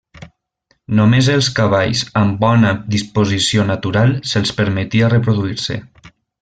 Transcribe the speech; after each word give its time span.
Només 0.99 1.29
els 1.33 1.49
cavalls 1.59 2.01
amb 2.23 2.41
bona 2.47 2.73
disposició 2.97 3.69
natural 3.75 4.19
se'ls 4.33 4.59
permetia 4.63 5.15
reproduir-se. 5.19 5.81